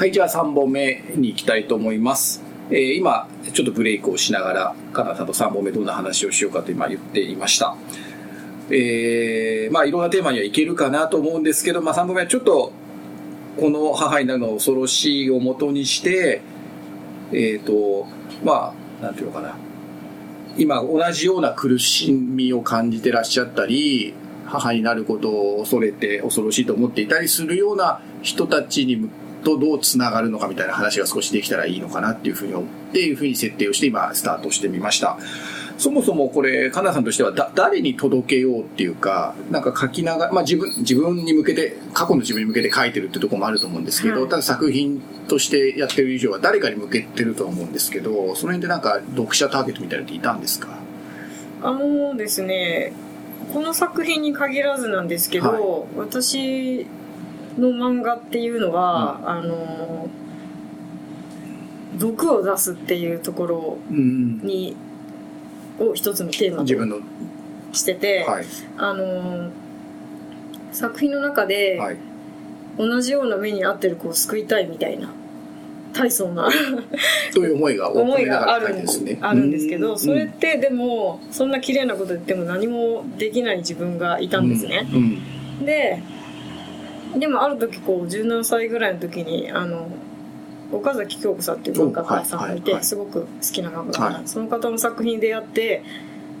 [0.00, 2.42] はい、じゃあ3本目に行きたいと思います。
[2.70, 7.76] えー今、ちょっとブレイクをしながら、カナさんと3本目どんな話をしようかと今言っていました。
[8.70, 12.72] えーまあいろんなテーマにはいけるかなと思うんですけど、まあ3本目はちょっと、
[13.58, 16.40] この母になるの恐ろしいをもとにして、
[17.34, 18.06] えっ、と、
[18.42, 19.54] まあ、なんていうのかな。
[20.56, 24.14] 今同じような苦しみを感じてらっしゃったり、
[24.46, 29.10] 母になることを恐れて恐ろしいと思っていたりするような人たちに
[29.42, 35.18] とどうつながるのかみたいな話が少しできたらいいのかなっていうふうに思っていうふうに設定をして今スタートしてみました。
[35.78, 44.28] そもそもこれ、かなさんとしてはだ誰に届けようっていうか、なんか書きながら、まあ自分、自分に向けて、過去の自分に向けて書いてるってところもあると思うんですけど、はい。
[44.28, 50.68] ただ作品としてやってる以上は誰かに向けてると思うんですけど、その辺でなんか読者ターゲットみたいなのっていたんですか？
[51.62, 52.92] あのですね
[53.54, 56.86] この作品に限らずなんですけど、私
[57.60, 60.08] の漫画っていうのは、あの
[61.98, 64.38] 毒を出すっていうところうん。
[64.38, 64.76] に
[65.78, 67.02] を一つのテーマと
[67.72, 68.44] してて、はい。
[68.76, 69.50] あの
[70.72, 71.96] 作品の中で、はい。
[72.78, 75.10] 同じような目に遭ってる子を救いたいみたいな
[75.92, 76.48] 大層な
[77.34, 79.18] という思いが 思いがあるんてですね。
[79.20, 84.88] あるんですけど、うんそれってでもそんな綺麗なこと言っても何もできない自分がいたんですね、。
[84.92, 85.66] うん。
[85.66, 86.00] で
[87.18, 89.88] でもある時こう17歳ぐらいの時にあの
[90.72, 94.28] 岡崎京子さんっていう漫画家さんがいて、すごく好きな漫画家、はい。
[94.28, 95.82] その方の作品に出会って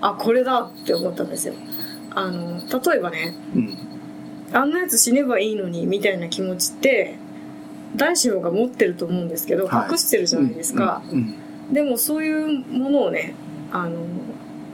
[0.00, 1.54] あこれだって思ったんですよ。
[2.14, 3.78] あの例えばねうん。
[4.52, 7.16] あんなやつ死ねばいいのにみたいな気持ちって
[7.94, 9.90] 誰しもが持ってると思うんですけど、はい。
[9.90, 11.18] 隠してるじゃないですか、うん。
[11.18, 11.34] うん
[11.72, 13.34] でもそういうものをね
[13.72, 14.04] あの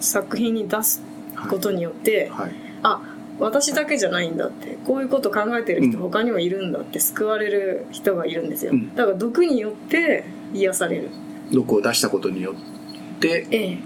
[0.00, 1.02] 作品に出す
[1.50, 2.52] ことによって、はい。
[2.82, 3.02] あ
[3.38, 4.78] 私だけじゃないんだって。
[4.86, 6.02] こういうこと考えてる人うん。
[6.04, 8.94] 他にもいるんだって救われる人がいるんですよ、うん。
[8.94, 11.10] だから毒によって癒される。
[11.52, 13.78] 毒を出したことによって、ええ。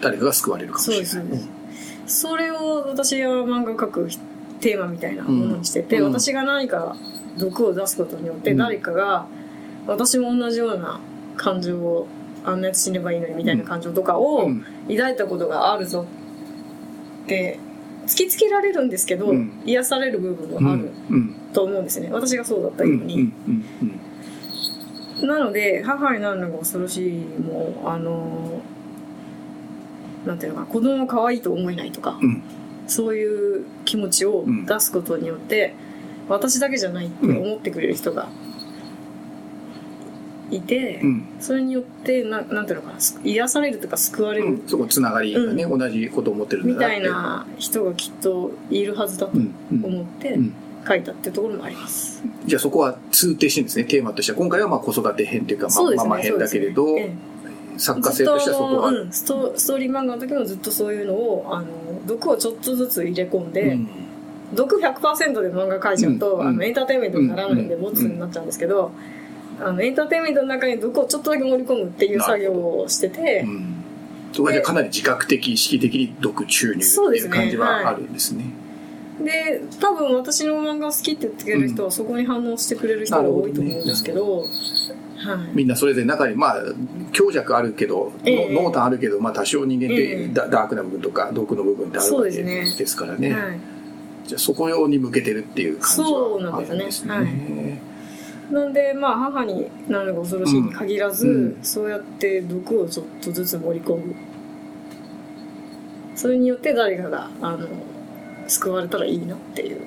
[0.00, 1.06] 誰かが救われるかもしれない。
[1.06, 1.48] そうです
[2.06, 4.08] それを私は漫画描く
[4.60, 6.06] テーマみたいなものにしてて、うん。
[6.06, 6.12] うん。
[6.12, 6.96] 私が何か
[7.38, 8.56] 毒を出すことによってうん。
[8.56, 9.26] 誰かが
[9.86, 11.00] 私も同じような
[11.36, 12.08] 感情を
[12.44, 14.64] あんなやつ死ねばいいのにみたいな感情とかをうん。
[14.88, 16.06] 抱いたことがあるぞ
[17.24, 17.60] って
[18.06, 20.64] 突きつけられるんですけど、うん癒される部分うん。
[20.64, 21.34] もあるうん。
[21.52, 22.90] と思うんですね私がそうだったうん。
[22.90, 22.98] うん。
[22.98, 23.64] ように、うん。
[25.22, 25.28] うん。
[25.28, 28.62] なので母になるのが恐ろしいもあの
[30.26, 32.42] なんていうのかな子供を可愛いと思えないとか、うん。
[32.86, 35.74] そういう気持ちを出すことによって、
[36.28, 38.28] 私だけじゃないって思ってくれる人が
[40.50, 41.24] いて、うん。
[41.40, 44.46] それによってななんていうのかなす癒されるとか救われる。
[44.46, 49.54] うん、そこつながりがね、同じことを思ってるんだみたいな人がきっといるはずだとうん。
[49.72, 49.84] うん。
[49.84, 50.52] 思ってうん。
[50.86, 52.22] 書いたってところもあります。
[52.46, 55.94] じゃあそこは通底してるんですねテーマとしては今回はまあ子育て編というか、まあ。
[55.96, 57.16] ママ編だけれど、そうですね。
[57.76, 61.66] 作家性としてはそこは、うん、ストストーリー漫画の時もずっとそういうのをあの
[62.06, 63.88] 毒をちょっとずつ入れ込んで、うん。
[64.54, 66.48] 毒100%で漫画描いちゃうと、うん。
[66.48, 67.82] あのエンターテインメントにならないんでうん。
[67.82, 68.92] ボツになっちゃうんですけど、
[69.62, 73.84] あのエンターテインメントの中に毒をちょっとだけ盛り込むっていう作業をしてて、うん。
[74.32, 78.44] そこはじゃあかなり自覚的意識的に毒注入っていう感じはあるんですね。
[79.24, 84.46] で多分私の漫画好きって言ってくれる人はそこに反応してくれる人が多いと思うんですけど、はい、
[85.52, 86.62] みんなそれぞれ中にまあ
[87.12, 88.54] 強弱あるけど、ええ。
[88.54, 90.28] の濃淡あるけど、まあ、多少人間ってええ。
[90.28, 92.76] ダ,、ダークな部分とか毒の部分ってあるそうわけですね。
[92.78, 93.32] ですからね。
[93.32, 93.60] はい。
[94.26, 96.78] じゃあそこ用に向けてるっていう感じそうなはあんですね。
[96.78, 97.14] るんですね。
[97.14, 97.69] はい
[98.50, 101.58] なんでまあ母になるのが恐ろしいに限らず、うん。
[101.62, 104.14] そうやって毒をちょっとずつ盛り込む。
[106.16, 107.66] それによって誰かがあの
[108.46, 109.80] 救われたらいいなっていう、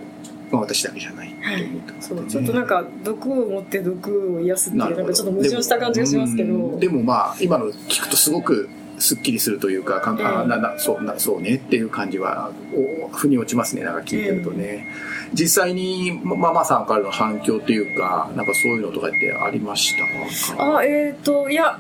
[0.52, 6.80] まあ、私だけじゃないとはいいうことそうちょっとなんか毒を持って毒を癒すっていうなんかちょっと矛盾した感じがしますけど。
[6.80, 8.68] でもまあ今の聞くとすごく
[9.00, 14.88] すっきりするというかかんあええななそうなそうねっていう感じはお腑に落ちますねなんか聞いてるとね、
[15.34, 20.78] 実際にまママさんからの反響というかなんかそういうのとかってありましたか？
[20.78, 21.80] あえっ、ー、といや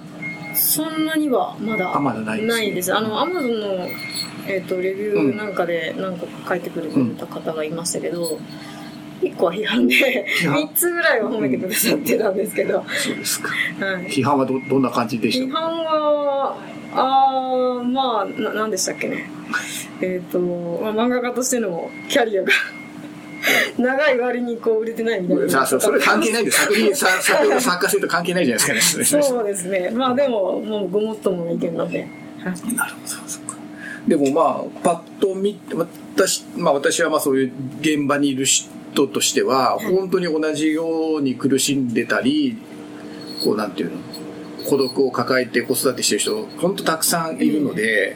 [0.55, 2.47] そんなにはまだあまだないですね。
[2.47, 2.95] ないです。
[2.95, 3.67] あのアマゾンの、
[4.47, 8.39] えー、とレビューなんかでなんか書いてくれた方がいましたけど、
[9.23, 13.49] 1個は批判で批判？3つぐらいは褒めてくださってたんですけど、そうですか。
[13.49, 15.45] はい、批判はどどんな感じでした？
[15.45, 16.57] 批判は
[16.95, 19.29] あーまあな何でしたっけね。
[20.01, 22.49] えっ、と、まあ、漫画家としてのキャリアが
[23.77, 25.65] 長い割にこう売れてないみたいな。
[25.65, 26.61] そそれ関係ないです。
[26.61, 29.23] 作品さ作品参加すると関係ないじゃないですかね。
[29.23, 29.91] そうですね。
[29.91, 33.55] まあでももうごもっともな意見なんで、はいなるほどそうか。
[34.07, 35.59] でもまあパッと見
[36.17, 39.85] 私,、まあ、私はまあそういう現場にいるし人としては、はい。
[39.95, 42.57] 本当に同じように苦しんでたり、
[43.43, 43.97] こうなんていうの、
[44.69, 48.15] 孤独を抱えて子育てしてる人、本当たくさんいるので、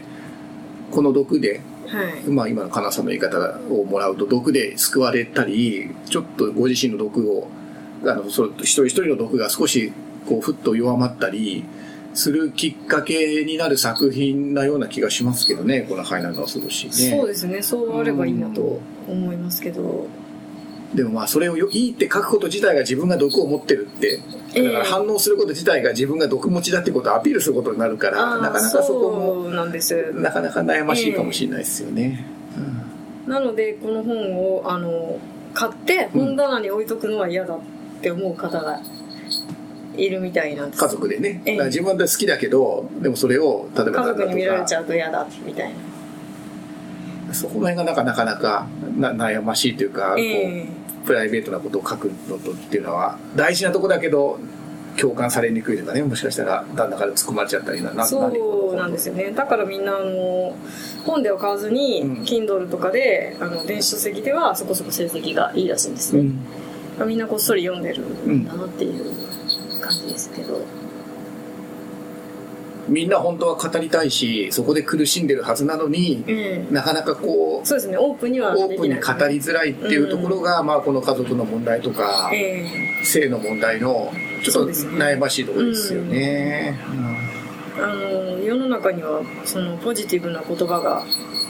[0.91, 2.29] この毒で、はい。
[2.29, 7.50] まあ今のかなさんの言い方をもらうと、毒で救われたり、ちょっとご自身の毒を、
[8.03, 9.91] あの、その一人一人の毒が少し、
[10.27, 11.63] こう、ふっと弱まったり、
[12.13, 16.91] するきっかけになる作品なような気がしますけどね、このハイナの恐ろしいね。
[16.91, 17.62] そうですね。
[17.62, 20.07] そうあればいいなと思いますけど
[20.93, 24.19] でもまあそれをよいいって書くこと自体が自分が毒を持ってるって。
[24.53, 24.63] ええ。
[24.63, 30.13] だから反応すること自体が自分が毒持ちだってことをアピールすることになるからなかなかそこもなんです。
[30.13, 32.25] なかなか悩ましいかもしれないですよね、
[33.27, 35.19] なのでこの本をあの
[35.53, 37.59] 買って本棚に置いとくのは嫌だっ
[38.01, 38.79] て思う方が
[39.95, 40.83] いるみたいなんです。
[40.83, 45.75] 家族でね、自分で好きだけどでもそれを例えば家族に見られちゃゃうと嫌だみたいな
[47.33, 50.68] そこの辺がなかなかなかな悩ましいというか、え
[51.06, 54.39] プライベートなことを書くのとっていうのは大事なとこだけど
[54.97, 59.31] 共感されにくいとかねもしかしたら旦那から突っ込まれちゃったりななそうなんですよね。
[59.31, 60.56] だからみんなあの
[61.06, 62.24] 本では買わずに、うん。
[62.24, 66.31] Kindle とかであの電子書籍ではそこそこ成績がいいらしいんですね、
[67.00, 67.07] うん。
[67.07, 70.62] みんなこっそり読んでるんだなっていう感じですけど、
[72.87, 77.97] みんな本当は語りたいしそこで苦しんでるはずなのに、ええなかなかこうそうですね。
[77.97, 82.65] オープンにはオープンに語りづらいっていうところが、まあ、この家族の問題とか、え
[83.01, 83.05] え。
[83.05, 84.11] 性の問題の
[84.43, 86.77] ちょっと悩ましいところですよね。
[87.79, 91.03] あの世の中にはそのポジティブな言葉が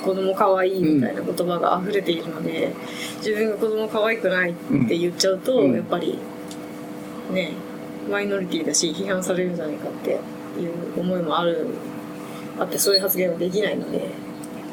[0.03, 2.73] 子供可愛いみたいな言葉が溢れているので、
[3.17, 4.53] 自分が子供可愛くないっ
[4.87, 5.73] て言っちゃうと、うん。
[5.73, 6.19] やっぱり
[7.31, 7.53] ね
[8.09, 10.19] マイノリティだし批判されるんじゃないかって
[10.57, 11.67] いう思いもある。
[12.59, 14.09] あってそういう発言はできないので。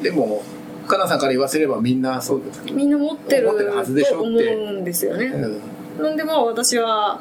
[0.03, 0.43] でも
[0.87, 4.55] かなさんから言わせればみんなそうですみんな持ってるはずでしと思ょって。
[4.55, 6.03] うんですよね、うん。
[6.03, 7.21] なんでまあ私は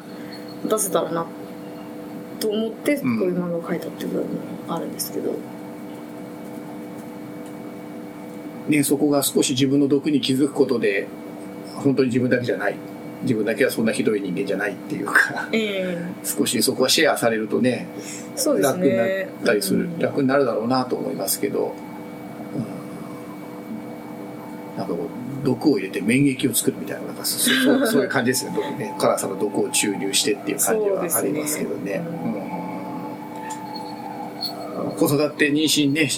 [0.68, 1.26] 出せたらな
[2.40, 4.26] と思ってこういう漫画を描いたっていう部分
[4.66, 5.34] もあるんですけど、
[8.68, 11.08] ね、そこが少し自分の毒に気づくことで
[11.76, 12.76] 本当に自分だけじゃない。
[13.22, 15.48] 自分だけはそんなひどい人間じゃないっていうか。
[15.52, 15.98] ええ。
[16.22, 17.88] 少しそこはシェアされるとね
[18.36, 21.74] 楽になねったりする、うん楽になるだろうなと思いますけど、
[22.54, 22.58] う
[24.74, 24.78] ん。
[24.78, 25.08] なんかこ
[25.42, 27.50] う毒を入れて免疫を作るみたいななんかそそ
[27.82, 28.56] うそういう感じですよね。
[28.56, 28.94] 毒ね。
[28.98, 32.02] 辛さの毒を注入してっていう感じはありますけどね。
[34.98, 36.08] 子育て妊娠ね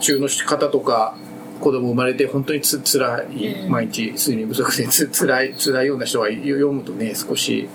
[0.00, 1.16] 中の方とか
[1.60, 7.68] 子供生まれて本当につ辛い、うん毎日睡眠不足でつ辛い辛いような人が読むとね少し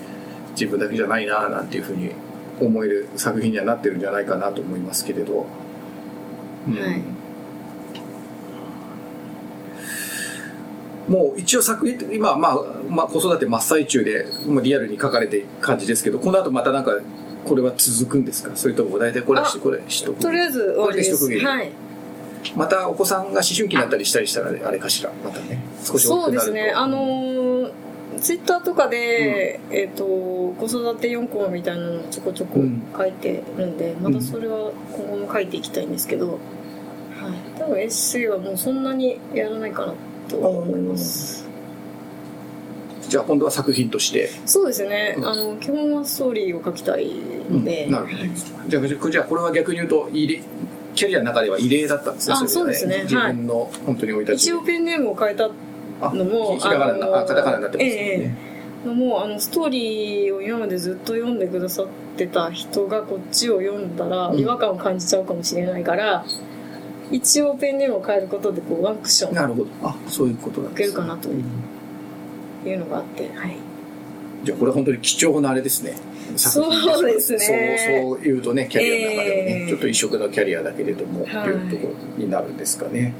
[0.52, 2.10] 自分だけじゃないななんていうふうに
[2.60, 5.46] 思える作品にはなってるんじゃないかなと思いますけれど、
[6.68, 6.74] うん。
[6.74, 7.02] はい。
[11.08, 12.58] もう一応作品今、まあ
[12.88, 16.92] まあ、子育て真っ最中でもうリアルに書かれて感じですけどこの後またなんか
[17.44, 18.54] これは続くんですか？
[18.54, 21.38] それとも大体これはこれしとくとりあえず終わりです。
[21.38, 21.72] はい。
[22.54, 25.10] またお子さんが思春期になったりしたりしたらあれかしら？
[25.24, 26.32] またね少し大くなると。
[26.32, 26.70] ですね。
[26.70, 27.29] あのー
[28.20, 32.82] ツイッターとかで、えっ、と子育て4コマみたいなのをちょこちょこうん。
[32.96, 36.38] 書いてるんで、またそれは今後も書いていきたいんですけど、はい、
[37.58, 39.94] 多分エッセイはもうそんなにやらないかな
[40.28, 41.48] と思います。
[43.08, 45.26] じゃあ今度は作品として、そうですね、うん。
[45.26, 47.10] あの基本はストーリーを書きたい
[47.50, 48.18] ので、なるほど。
[48.68, 50.42] じゃあじゃあこれは逆に言うと異例
[50.94, 53.02] キャリアの中では異例だったんですねあれはそうですね。
[53.04, 55.50] 自分の本当に生い立ち一応ペンネームを変えたあ
[56.08, 58.50] のもひひらカタカナになってますよね、え
[58.84, 64.38] のもあのストーリーを今までずっと読んでくださってた人がこっちを読んだらうん。
[64.38, 66.24] 違和感を感じちゃうかもしれないから、
[67.10, 69.66] 一応ペンネームを変えることでこうワンクッションなるほど。
[69.82, 71.44] あそういうことなんいですけるかなとうん。
[72.66, 73.56] いうのがあって、はい、
[74.44, 75.94] じゃあこれ本当に貴重なあれですね。
[76.36, 77.38] そうですね。
[77.38, 79.68] そうそう言うとねキャリアの中でもね、ええ。
[79.68, 81.44] ちょっと異色のキャリアだけれども、はい。
[81.44, 83.12] というところになるんですかね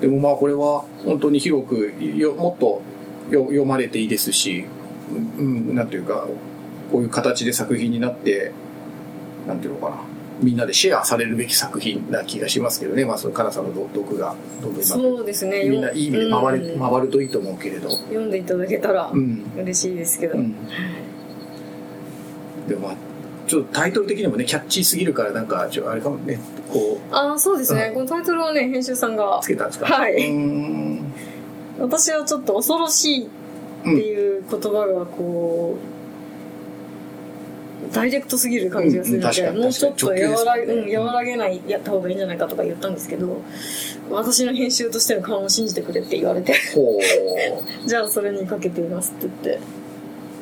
[0.00, 2.82] でもまあこれは本当に広くよもっと
[3.30, 4.64] よ読まれていいですし、
[5.38, 6.26] うん、なんていうか
[6.90, 8.52] こういう形で作品になって
[9.46, 10.02] なんていうのかな
[10.42, 15.68] みんなでシェアされるべき作品な気がしますけどね、まあ、その辛さの毒がどんどん今そうですね。
[15.68, 16.80] みんないい意味で回る,、うん。
[16.80, 19.44] 回るといいと思うけれど、読んでいただけたらうん。
[19.58, 20.54] 嬉しいですけど、うん、
[22.68, 22.96] でもまあ
[23.50, 26.38] ちょっとタイトル的にもねキャッチーすぎるからなんかちょあれかもね。
[26.72, 27.14] こう。
[27.14, 27.94] ああそうですね、うん。
[27.94, 29.40] このタイトルはね編集さんが。
[29.42, 29.86] つけたんですか？
[29.86, 30.30] はい。
[31.80, 33.28] 私はちょっと恐ろしいっ
[33.82, 35.76] ていう言葉がこ
[37.90, 40.26] うダイレクトすぎる感じがするので、うんもうちょっと和ら,、う
[40.86, 43.42] ん、和らげないやった方がいいんじゃないかとか言ったんですけど
[44.10, 46.54] 私の編集としての勘を信じてくれって言われて。
[46.72, 47.00] ほ
[47.84, 49.64] じゃあそれにかけていますって言って。
[49.64, 49.79] う、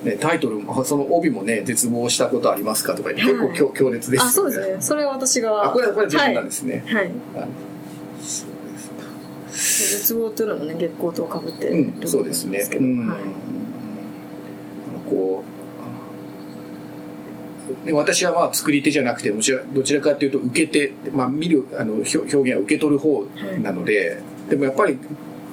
[0.04, 4.28] ね、タイトルもその帯もね絶望したことありますかとか結構強強烈ですよね。
[4.28, 4.76] あそうですね。
[4.80, 7.10] それは私があこれこれ自分なんですね、はい、はい。
[7.36, 7.48] あ
[8.22, 9.04] そうですか。
[9.48, 12.60] 絶望っていうのもね月光とかぶってるうん、そうですね。
[12.78, 13.08] うん。
[13.08, 13.18] はい
[15.08, 15.42] こ
[17.82, 23.26] うで私はまあ作り手じゃなくてもちろんどちらかというと受け手、まあ、見るあの表表現は受け取る方
[23.62, 24.98] なので、でもやっぱり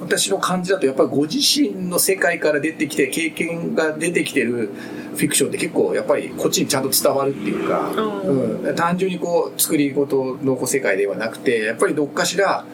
[0.00, 4.70] 私の感じだとやっぱりご自身の世界から出てきて経験が出てきてる
[5.14, 8.60] フィクションって結構やっぱりこっちにちゃんと伝わるっていうか、うん。
[8.62, 12.64] うん、単純にこう作り事の世界ではなくてやっぱりどっかしら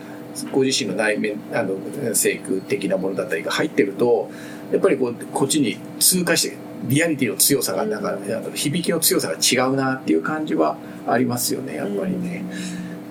[0.51, 1.77] ご自身の内面あの
[2.15, 4.31] 生育的なものだったりが入ってると
[4.73, 8.19] やっぱりこうこっちに通過してリアリティの強さがなんか、
[8.55, 10.77] 響きの強さが違うなっていう感じは
[11.07, 12.45] ありますよねやっぱりね。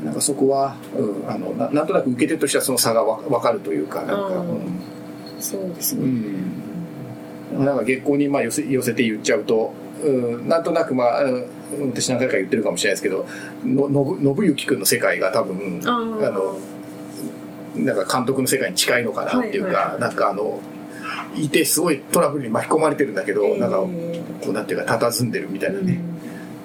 [0.04, 4.50] なんかそこは、うん、あのななんとなく受け手としてはその差がわ分かるというかなんか、うん。
[4.50, 4.82] うん
[5.42, 11.48] そうですね、うん、なんか月光にまあ寄せ寄せて言っちゃうと、うん、なんとなくまあうん
[11.94, 13.26] 私何回か言ってるかもしれないですけど
[13.66, 16.60] ののぶ信行君の世界が多分ああの
[17.76, 19.92] なんか監督の世界に近いのかなっていうか、はいはい。
[19.94, 20.62] はいなんかあの
[21.36, 23.60] いてすごいトラブルに巻き込まれてるんだけど、えー。
[23.60, 23.88] なんかこ
[24.50, 25.98] うなんていうか佇んでるみたいなね、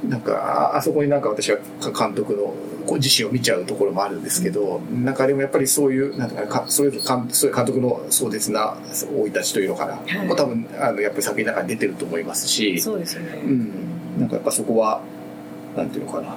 [0.08, 2.52] なんかああそこになんか私はか監督の
[2.86, 10.26] こう自身を見ちゃうところもあるんですけど、なんかでもやっぱりそういうなんていうかかそういう監そういう監督の壮絶な生い立ちというのかな、はい。
[10.26, 15.02] もう多分あのやっぱり作品の中に出てると思いますしそうですよね、うん、なんかやっぱそこは
[15.76, 16.36] なんていうのかな。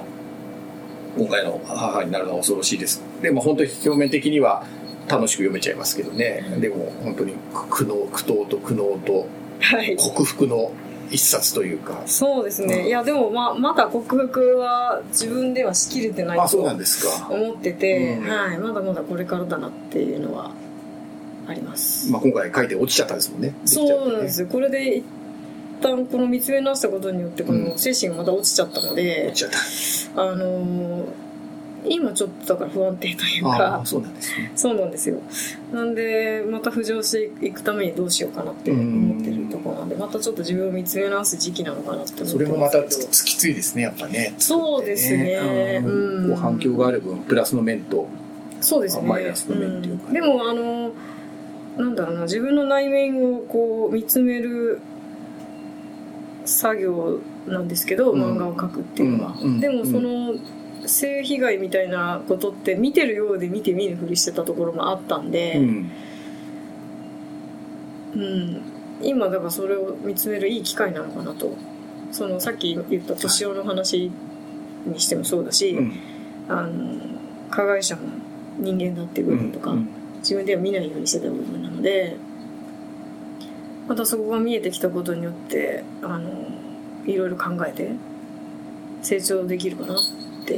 [1.16, 3.02] 今回の母になるのは恐ろしいです。
[3.20, 4.64] でも本当に表面的には
[5.08, 6.44] 楽しく読めちゃいますけどね。
[6.60, 7.34] でも本当に
[7.70, 9.26] 苦悩苦闘と苦悩と
[9.60, 9.96] はい。
[9.96, 10.72] 克服の
[11.10, 12.02] 一冊というか。
[12.06, 12.86] そうですね、うん。
[12.86, 17.28] いやでもままだ克服は自分ではしきれてないとですか。
[17.30, 18.28] 思ってて、うん。
[18.28, 20.50] はい、まだまだこれからだなっていうのは
[21.48, 23.54] あります、まあ、今回書いて落ちちゃったんですもんね。
[23.64, 24.28] そうなんでね。
[24.30, 24.48] すよ。
[24.48, 25.04] これで一
[25.82, 27.64] 旦この見つめ直したことによってこうん。
[27.64, 29.50] の精神がまた落ちちゃったので落、ちちゃっ
[30.14, 30.22] た。
[30.22, 31.29] あのー
[31.84, 34.52] 今ちょっとだから不安定というあかあ、そうなんですね。
[34.54, 35.18] そうなんですよ。
[35.72, 44.34] なんでまた浮上していくためにどうしようかなって思ってるところなんでまたちょっと自分を見つめ直す時期なのかなって思ってそれもまたつつきついですね、やっぱね。
[44.38, 45.82] そうですね。
[45.84, 46.36] うん。
[46.36, 48.08] 反響がある分、プラスの面と。
[48.60, 49.06] そうですね。
[49.06, 50.10] マイナスの面っていうか。
[50.10, 50.12] ん。
[50.12, 50.92] でもあの
[51.78, 54.80] なんだろうな自分の内面をこう見つめる
[56.44, 58.22] 作業なんですけど、うん。
[58.22, 59.54] 漫画を描くっていうのは、うん。
[59.54, 59.60] うん。
[59.60, 60.34] でもその
[60.86, 65.90] 性被害みたいなことって見てるようで見て見ぬふりしてたところもあったんで、うん。
[68.14, 68.62] うん。
[69.02, 71.56] 今だからそれを見つめるいい機会なのかなと。
[72.12, 74.10] そのさっき言った年男の話
[74.84, 75.92] にしてもそうだし、うん。
[76.48, 77.00] あの
[77.50, 78.02] 加害者も
[78.58, 79.88] 人間だっていう部分とか、うん。
[80.20, 82.16] 自分では見ないようにしてた部分なので
[83.88, 86.30] またそこが見えてきたことによってあの
[87.06, 87.92] いろいろ考えて
[89.02, 89.98] 成長できるかな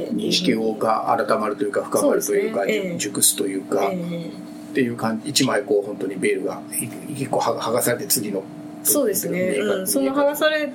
[0.01, 2.89] って認識をが改まるというか、深まるというか、そうですね。
[2.89, 4.29] ええ熟すというか、え
[4.71, 6.61] っていう感じ、一枚こう、本当にベールが
[7.07, 8.39] い一個は剥がされて次の。
[8.39, 9.83] えそうですね、う。
[9.83, 10.71] ん、その剥がされ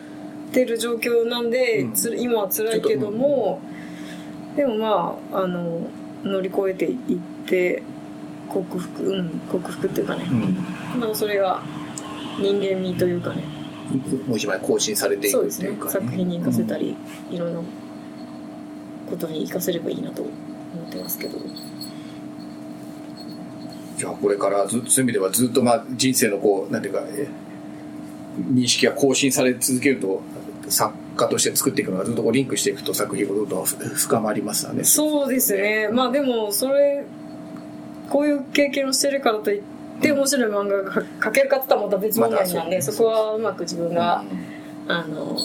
[0.52, 1.92] てる状況なんで、うん。
[1.92, 3.60] つ今は辛いけども、
[4.56, 5.88] でもまああの
[6.24, 7.82] 乗り越えていって
[8.48, 10.26] 克服うん克服っていうかね、
[11.00, 11.14] うん。
[11.14, 11.62] それが
[12.40, 13.58] 人間味というかね。
[14.26, 16.94] もう一枚更新されていそうですねくっていうか、作品に活かせたり、
[17.30, 17.60] いろんな
[19.08, 20.30] ことに活かせればいいなと思
[20.88, 21.38] ってますけど。
[23.96, 27.26] じゃあこれからずそういう意味ではずっとまあ人生のこうなんていうかえ
[28.52, 30.22] 認識が更新され続けると
[30.68, 34.84] 作家として作っていくのがずっとこうリンクしていくと作品がどんどん深まりますよね。
[34.84, 35.88] そうですね。
[35.92, 37.04] まあでもそれ
[38.08, 39.62] こういう経験をしてるからといっ
[40.00, 44.24] て面白い漫画が描けるかって言ったらまた別問題なんで、そこはうまく自分が、
[44.88, 45.36] あの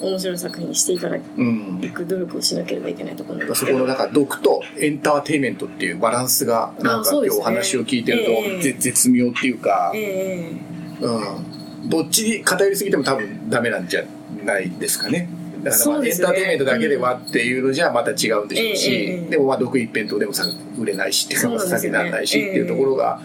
[0.00, 1.90] 面白い作品にしていかないうん。
[1.92, 3.78] く努力をしなければいけないところなんですそけど。
[3.78, 11.04] このなんか毒とエンターテインメントっていうバランスがなんか今日お話を聞いてると、ええぜ絶妙っていうか、ええ。
[11.04, 14.04] うん、どっちに偏りすぎても多分ダメなんじゃ
[14.44, 15.28] ないですかね。
[15.62, 19.30] だからまあエンターテインメントだけではっていうのじゃまた違うんでしょうし、ええええ。
[19.30, 20.44] でもまあ毒一辺倒でもさ
[20.78, 23.20] 売れないしっていうかそうなんですよね酒にならないしっていうところが、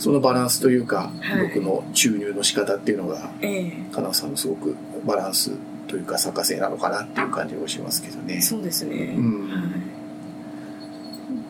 [0.00, 5.52] そのバランスというか、はい毒の注入の仕方っていうのがえ金尾さんのすごくバランス
[5.86, 8.40] というか作家性なのかなっていう感じがしますけどねえ。
[8.40, 10.00] そうですね、うんはい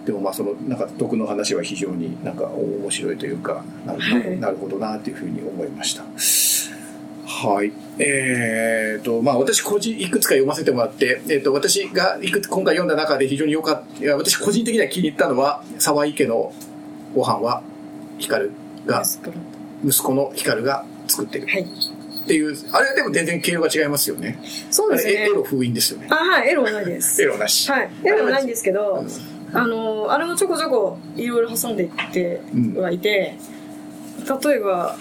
[0.04, 6.04] でもまあそのなんか毒の話は非常になんか面白いというかなる,、はいなるほどなというふうに思いました。
[7.30, 7.72] はい。
[7.98, 16.52] えー、と、まあ私個人、いくつか読ませてもらって、えー、と、私がいくつ今回読んだ中で非常に良かった、いや私個人的には気に入ったのは、沢井家の
[17.14, 17.62] ご飯は、
[18.20, 18.50] 光
[18.86, 19.02] が、
[19.84, 21.62] 息子の光が作ってるはい。
[21.62, 24.38] っていう、あれはでも全然経路が違いますよね。
[24.70, 25.28] そうですねエ。
[25.28, 26.08] ロ封印ですよね。
[26.10, 27.20] あ、はい、エロはないです。
[27.22, 27.70] エロなし。
[27.70, 27.90] はい。
[28.04, 29.04] エロはないんですけど、
[29.52, 32.40] あの、あれもちょこちょこいろいろ挟んでいって
[32.76, 33.34] はいて、
[34.44, 34.96] 例えば、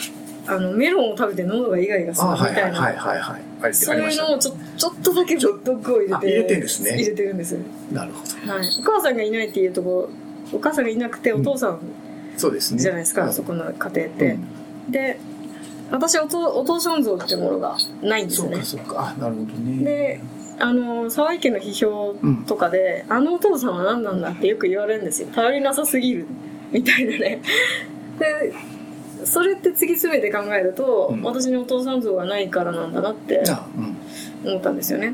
[0.48, 2.82] あの、メロンを食べて喉がイガイガするあ、みはいはいたいな。
[2.82, 3.42] はいはいはい。
[3.62, 7.58] あれそありましたねれのちょちょっとだけ毒を入れてあ入れてんですね入れてるんです、
[7.92, 8.54] なるほど。
[8.54, 10.10] はい、お母さんがいないっていうとこ
[10.52, 11.80] ろお母さんがいなくてお父さん
[12.40, 12.80] そうですね。
[12.80, 13.34] じゃないですか、うん。
[13.34, 14.38] そこの家庭って、
[14.90, 15.20] で
[15.92, 18.62] 私お父お父さん像っていうものがないんですよね。
[18.64, 19.16] そうかそうか。
[19.18, 19.84] あ、なるほどね。
[19.84, 20.22] で
[20.60, 22.16] あの沢井家の批評
[22.48, 25.28] とかで、あのお父さんは何なんだってよく言われるんですよ。
[25.34, 26.26] 頼りなさすぎる
[26.72, 27.42] みたいなね。
[28.18, 28.54] で
[29.26, 31.24] それって突き詰めて考えると、うん。
[31.24, 33.44] 私にお父さん像がないからなんだなって。
[34.46, 35.14] 思ったんですよね。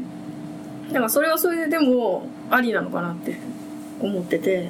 [0.90, 3.40] だからそれはそれででもありなのかなって
[4.00, 4.70] 思ってて、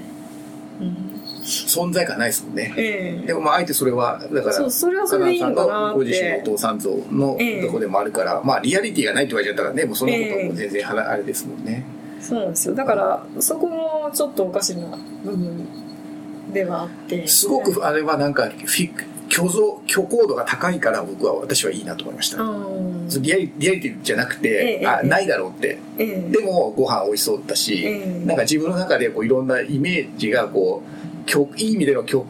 [0.80, 2.74] うん、存在感ないですもんね。
[2.76, 3.28] ええ。
[3.28, 11.86] でもまああえてそれはだからそうそれはそれでいいのかなご自身のお父さん像のええとこでもあるから、まあリアリティがないって言われちゃったらねもうそのことも全然はあれですもんね、
[12.20, 12.76] そうなんですよ。
[12.76, 15.68] だからそこもちょっとおかしな部分
[16.52, 17.28] ではあって。
[17.28, 18.92] すごくあれはなんかフィ
[19.30, 22.38] 虚像虚構度が高いから僕は私はいいなと思いました、
[23.20, 24.88] リアリリアリティじゃなくて、ええええ。
[24.88, 25.80] あないだろうって。
[25.98, 26.32] ええ。
[26.32, 28.26] でもご飯美味しそうだし、ええ。
[28.26, 31.15] なんか自分の中でこういろんなイメージがこう虚
[31.58, 32.24] いい意味での虚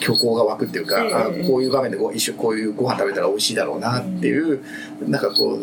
[0.00, 4.62] 虚構が湧くっていうか、ええあこういう場面でご一緒こういうご飯食べたら美味しいだろうなっていう、
[5.08, 5.58] なんかこ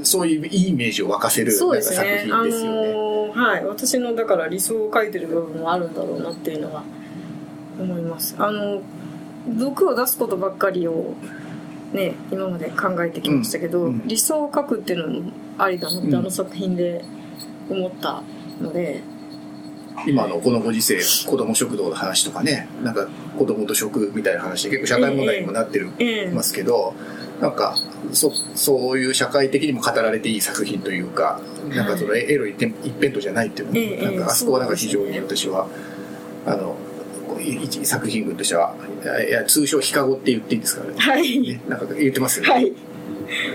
[0.00, 2.24] うそういういいイメージを沸かせるそうですね。
[2.26, 2.90] 品ですよね。
[2.90, 3.64] あのーはい。
[3.64, 6.82] 私のだから理想を書いてる部分もあるんだろうなっていうのは
[7.78, 8.34] 思います。
[8.38, 8.82] あの
[9.48, 11.14] 毒を出すことばっかりを
[11.92, 14.08] ね今まで考えてきましたけど、うんうん。
[14.08, 16.14] 理想を書くっていうのもありだなって、うん。
[16.16, 17.04] あの作品で
[17.70, 18.22] 思った
[18.60, 19.00] ので
[20.06, 23.08] 今のこのご時世子供食堂の話とかねなんか
[23.38, 26.94] 子供と食みたいな話で結構社会問題にもなってる、ええますけど
[27.40, 27.76] なんか
[28.12, 35.68] そそういう社会的にも語られていい作品というかなんかそのエロ一辺倒じゃないっていうのも、ええなんかあそこはなんか非常に私は、
[36.46, 36.76] あの
[37.40, 38.76] 一作品群としては
[39.46, 40.94] 通称ヒカゴって言っていいんですかね。
[40.96, 42.72] はい、ねなんか言ってますよね、はい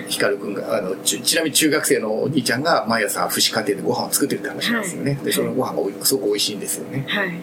[0.07, 5.25] ヒカル君があのちちなみに中学生のお兄ちゃんが毎朝父子家庭でご飯を作ってるって話なんですよね、はい。
[5.25, 7.05] でそのご飯がすごく美味しいんですよね。
[7.07, 7.33] はい。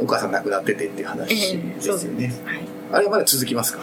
[0.00, 2.60] お母さん亡くなっててっていう話ええですよね、はい。
[2.92, 3.80] あれはまだ続きますか？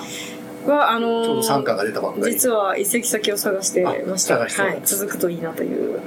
[0.65, 5.99] はあのーちょうど3巻が出たばっかり実は移籍先を探してましたあ探してたはい、続くといいなという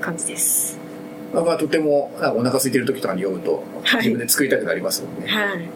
[0.00, 0.78] 感じです。
[1.32, 4.00] まあ、まあとてもお腹空いてる時とかに読むとはい。
[4.00, 5.68] 自分で作りたくなりますもんね、はい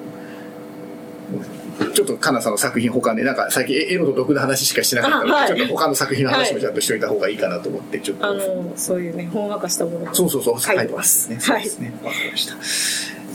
[1.90, 5.48] ちょっとかなさんの作品他でなんか最近エロと毒の話しかしてなかったので、あはい。
[5.48, 11.36] ちょっと他の作品の話もちゃんとしといた方がいいかなと思ってちょっと、あのそういうねほんわかしたものをそうそうそう書いてますね。
[11.36, 11.42] はい。
[11.42, 11.92] そうですね。
[12.02, 12.56] わかりました。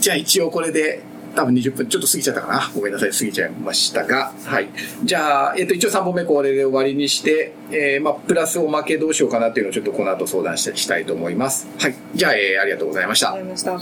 [0.00, 1.02] じゃあ一応これで
[1.34, 2.70] 多分20分ちょっと過ぎちゃったかな。
[2.74, 4.32] ごめんなさい過ぎちゃいましたが。
[4.44, 4.68] はい。
[5.04, 11.68] じゃあ、えっと一応3本目これで終わりにして、えーまあ、プラスおまけどうしようかなっていうのをちょっとこの後相談したしたいと思います。
[11.78, 11.94] はい。
[12.14, 13.34] じゃあ、えーありがとうございました。
[13.34, 13.78] ありました